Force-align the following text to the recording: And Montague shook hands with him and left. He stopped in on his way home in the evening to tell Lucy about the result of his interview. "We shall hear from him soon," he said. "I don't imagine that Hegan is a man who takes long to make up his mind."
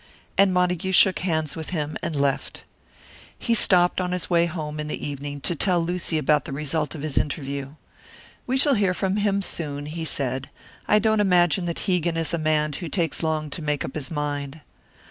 And 0.35 0.51
Montague 0.51 0.93
shook 0.93 1.19
hands 1.19 1.55
with 1.55 1.69
him 1.69 1.95
and 2.01 2.15
left. 2.15 2.63
He 3.37 3.53
stopped 3.53 3.99
in 3.99 4.05
on 4.05 4.13
his 4.13 4.31
way 4.31 4.47
home 4.47 4.79
in 4.79 4.87
the 4.87 5.07
evening 5.07 5.41
to 5.41 5.53
tell 5.55 5.79
Lucy 5.79 6.17
about 6.17 6.45
the 6.45 6.51
result 6.51 6.95
of 6.95 7.03
his 7.03 7.19
interview. 7.19 7.75
"We 8.47 8.57
shall 8.57 8.73
hear 8.73 8.95
from 8.95 9.17
him 9.17 9.43
soon," 9.43 9.85
he 9.85 10.03
said. 10.03 10.49
"I 10.87 10.97
don't 10.97 11.19
imagine 11.19 11.65
that 11.65 11.81
Hegan 11.85 12.17
is 12.17 12.33
a 12.33 12.39
man 12.39 12.73
who 12.73 12.89
takes 12.89 13.21
long 13.21 13.51
to 13.51 13.61
make 13.61 13.85
up 13.85 13.93
his 13.93 14.09
mind." 14.09 14.61